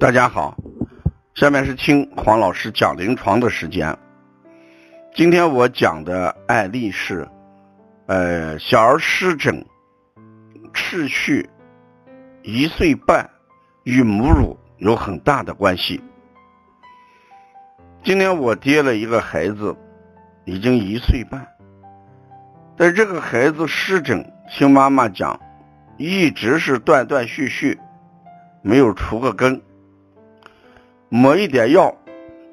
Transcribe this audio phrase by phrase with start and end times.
[0.00, 0.56] 大家好，
[1.34, 3.98] 下面是听黄老师讲临床的时间。
[5.12, 7.28] 今天我讲的案例是，
[8.06, 9.66] 呃，小儿湿疹，
[10.72, 11.50] 持续
[12.44, 13.28] 一岁半，
[13.82, 16.00] 与母乳有很大的关系。
[18.04, 19.76] 今天我接了一个孩子，
[20.44, 21.44] 已经一岁半，
[22.76, 25.40] 但这个孩子湿疹，听妈妈讲，
[25.96, 27.76] 一直是断断续续，
[28.62, 29.60] 没有除个根。
[31.08, 31.94] 抹一点药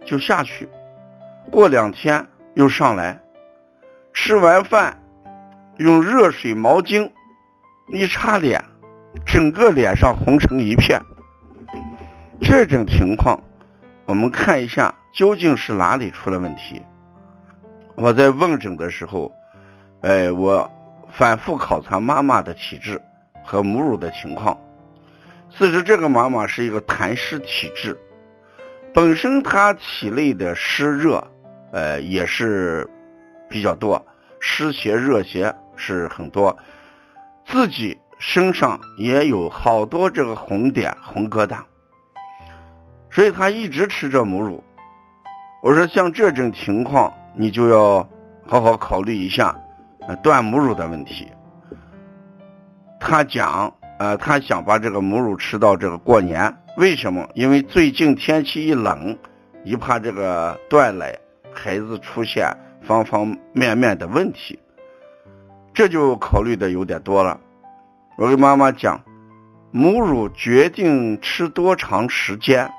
[0.06, 0.70] 就下去，
[1.52, 3.20] 过两天又上来。
[4.14, 4.98] 吃完饭
[5.78, 7.12] 用热水毛巾
[7.90, 8.64] 一擦脸，
[9.26, 11.02] 整个脸上红成一片。
[12.40, 13.38] 这种情况，
[14.06, 16.82] 我们看一下究竟是哪里出了问题。
[17.96, 19.32] 我在问诊的时候，
[20.02, 20.70] 哎，我
[21.12, 23.02] 反复考察妈妈的体质
[23.44, 24.58] 和母乳的情况。
[25.50, 28.00] 此时这个妈妈是一个痰湿体质。
[28.96, 31.22] 本身他体内的湿热，
[31.74, 32.90] 呃，也是
[33.50, 34.02] 比较多，
[34.40, 36.58] 湿邪热邪是很多，
[37.46, 41.58] 自己身上也有好多这个红点红疙瘩，
[43.12, 44.64] 所以他一直吃着母乳。
[45.62, 48.08] 我说像这种情况，你就要
[48.48, 49.54] 好好考虑一下
[50.24, 51.30] 断母乳的问题。
[52.98, 56.54] 他讲，呃，他想把这个母乳吃到这个过年。
[56.78, 57.26] 为什么？
[57.34, 59.18] 因为最近天气一冷，
[59.64, 61.18] 一怕这个断奶，
[61.54, 62.46] 孩子出现
[62.86, 64.60] 方方面面的问题，
[65.74, 67.40] 这就考虑的有点多了。
[68.18, 69.02] 我跟妈妈讲，
[69.72, 72.70] 母乳决定吃多长时间，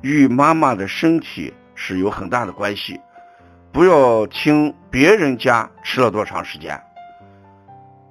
[0.00, 3.00] 与妈妈的身体是有很大的关系。
[3.70, 6.82] 不要听别人家吃了多长时间，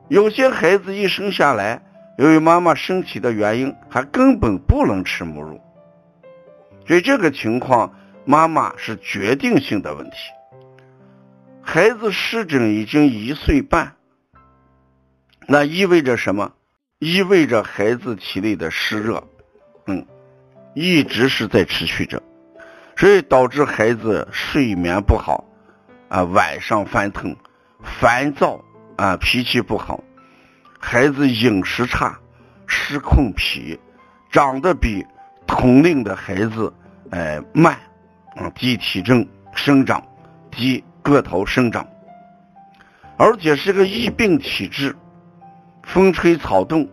[0.07, 1.81] 有些孩子一生下来。
[2.17, 5.59] 由于妈妈身体的原因，还根本不能吃母乳，
[6.87, 10.15] 所以这个情况，妈妈是决定性的问题。
[11.61, 13.95] 孩子湿疹已经一岁半，
[15.47, 16.53] 那意味着什么？
[16.99, 19.21] 意味着孩子体内的湿热，
[19.87, 20.05] 嗯，
[20.73, 22.23] 一直是在持续着，
[22.95, 25.43] 所以导致孩子睡眠不好，
[26.07, 27.35] 啊，晚上翻腾、
[27.83, 28.63] 烦躁
[28.95, 30.01] 啊，脾气不好。
[30.87, 32.15] 孩子饮食差，
[32.67, 33.77] 失控脾，
[34.29, 35.03] 长得比
[35.47, 36.71] 同龄的孩子
[37.09, 37.73] 哎慢，
[38.35, 40.01] 啊低体重生长，
[40.51, 41.83] 低个头生长，
[43.17, 44.95] 而且是个易病体质，
[45.81, 46.87] 风吹草动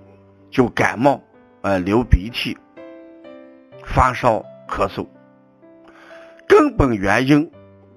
[0.50, 1.20] 就感冒，
[1.60, 2.56] 呃流鼻涕，
[3.84, 5.06] 发烧咳嗽，
[6.48, 7.48] 根本原因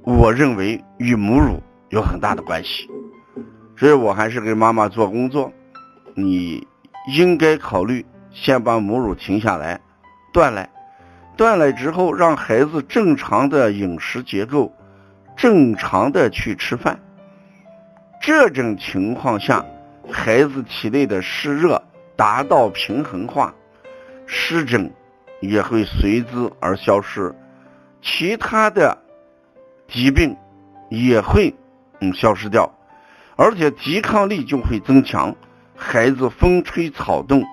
[0.02, 2.86] 我认为与母乳有很大的关系，
[3.78, 5.50] 所以我还是给妈妈做工作。
[6.18, 6.66] 你
[7.10, 9.82] 应该考虑先把母乳停下来，
[10.32, 10.70] 断奶，
[11.36, 14.74] 断奶之后让孩子正常的饮食结构，
[15.36, 16.98] 正常的去吃饭。
[18.22, 19.66] 这种情况下，
[20.10, 21.84] 孩子体内的湿热
[22.16, 23.54] 达到平衡化，
[24.26, 24.90] 湿疹
[25.42, 27.36] 也会随之而消失，
[28.02, 28.98] 其他的
[29.90, 30.36] 疾病
[30.90, 31.54] 也会
[32.00, 32.74] 嗯消失掉，
[33.36, 35.36] 而且抵抗力就会增强。
[35.78, 37.44] 孩子风吹草动，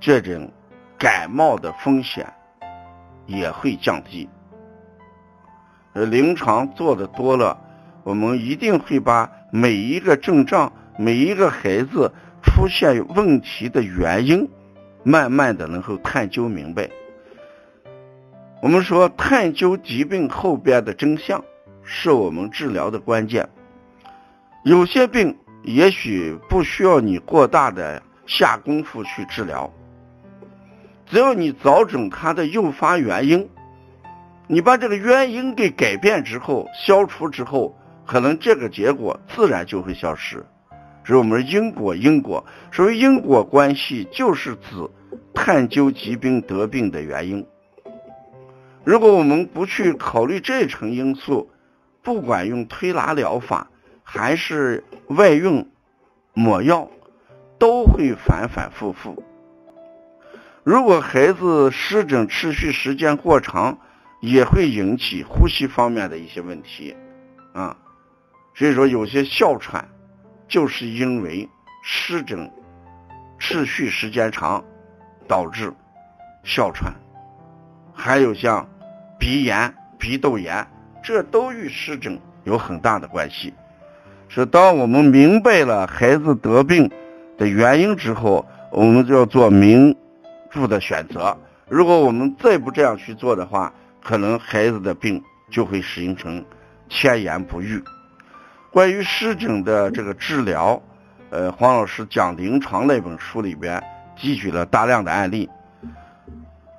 [0.00, 0.50] 这种
[0.98, 2.26] 感冒的风险
[3.26, 4.28] 也会降低。
[5.92, 7.58] 呃，临床做的多了，
[8.02, 12.12] 我们一定会把每一个症状、每一个孩子
[12.42, 14.48] 出现问题的原因，
[15.04, 16.90] 慢慢的能够探究明白。
[18.60, 21.42] 我们说，探究疾病后边的真相，
[21.82, 23.48] 是我们治疗的关键。
[24.64, 25.36] 有些病。
[25.62, 29.70] 也许不需要你过大的下功夫去治疗，
[31.06, 33.48] 只要你找准它的诱发原因，
[34.46, 37.76] 你把这个原因给改变之后、消除之后，
[38.06, 40.44] 可能这个结果自然就会消失。
[41.04, 44.88] 所以我们因果因果，所谓因果关系，就是指
[45.34, 47.46] 探究疾病得病的原因。
[48.82, 51.50] 如果我们不去考虑这层因素，
[52.02, 53.68] 不管用推拿疗法。
[54.12, 55.68] 还是外用
[56.34, 56.90] 抹药，
[57.60, 59.22] 都会反反复复。
[60.64, 63.78] 如果孩子湿疹持续时间过长，
[64.20, 66.96] 也会引起呼吸方面的一些问题
[67.52, 67.76] 啊。
[68.56, 69.88] 所以说，有些哮喘
[70.48, 71.48] 就是因为
[71.84, 72.50] 湿疹
[73.38, 74.64] 持续时间长
[75.28, 75.72] 导致
[76.42, 76.92] 哮喘，
[77.94, 78.68] 还有像
[79.20, 80.66] 鼻炎、鼻窦炎，
[81.00, 83.54] 这都与湿疹有很大的关系。
[84.32, 86.88] 是当我们明白了孩子得病
[87.36, 89.96] 的原因之后，我们就要做明
[90.52, 91.36] 智的选择，
[91.68, 96.44] 如果我们再不这样去做的话，可能孩子的病就会形成
[96.88, 97.82] 千言不愈。
[98.70, 100.80] 关于湿疹的这个治疗，
[101.30, 103.82] 呃，黄老师讲临床那本书里边
[104.16, 105.50] 汲取了大量的案例。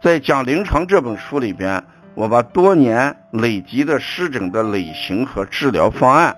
[0.02, 1.84] 在讲临床这本书里边，
[2.16, 6.34] 我把多年累积的湿疹的类型和治疗方案，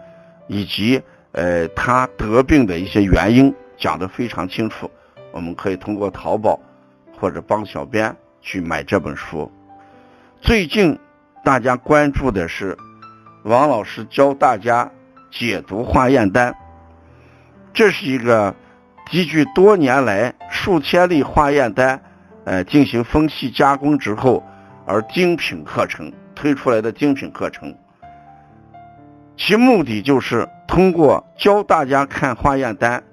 [0.48, 1.02] 以及
[1.32, 4.90] 呃他得病的一些原因讲得非常清楚。
[5.32, 6.60] 我们可以通过淘宝
[7.20, 9.52] 或者帮小编去买这本书。
[10.42, 11.00] 最近
[11.44, 12.78] 大家关注的是
[13.44, 14.92] 王老师教大家
[15.32, 16.56] 解读化验单，
[17.74, 18.56] 这是一个
[19.10, 22.02] 积聚多年来数千例化验单，
[22.46, 24.44] 呃，进行分析加工之后
[24.86, 27.76] 而精品课程推出来的精品课程。
[29.36, 33.04] 其目的就是通过教大家看化验单，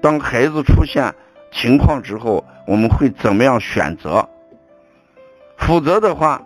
[0.00, 1.14] 当孩子出现。
[1.54, 4.26] 情况之后，我们会怎么样选择？
[5.58, 6.40] 否则的话，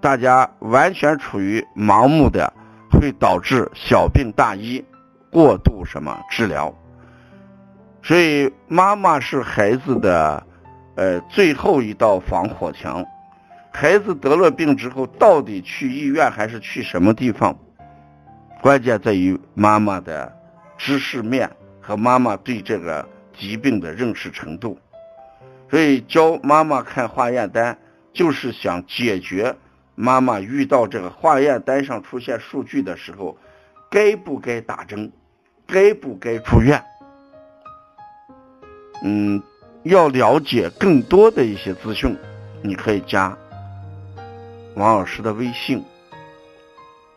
[0.00, 2.52] 大家完全处于盲目的，
[2.92, 4.84] 会导致小病大医，
[5.32, 6.72] 过度什么治疗。
[8.04, 10.46] 所以，妈妈是孩子的
[10.94, 13.04] 呃最后一道防火墙。
[13.72, 17.58] 孩子得了病之后，到底去医院还是去什么地方？
[18.62, 20.32] 关键在于妈妈的
[20.78, 21.50] 知识面
[21.82, 23.06] 和妈妈对这个。
[23.34, 24.78] 疾病的认识程度，
[25.68, 27.78] 所以教妈妈看化验单，
[28.12, 29.56] 就是想解决
[29.94, 33.38] 妈妈遇到这个化验单上出现数据的时候，
[33.90, 35.10] 该不该打针，
[35.66, 36.84] 该不该住院。
[39.02, 39.42] 嗯，
[39.82, 42.16] 要了解更多的一些资讯，
[42.62, 43.36] 你可以加
[44.74, 45.82] 王老师的微信：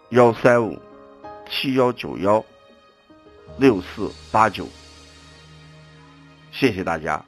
[0.09, 0.79] 幺三五
[1.49, 2.43] 七幺九幺
[3.57, 4.67] 六四八九。
[6.51, 7.23] 谢谢大家。